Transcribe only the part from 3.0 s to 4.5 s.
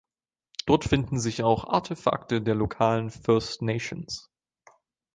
First Nations.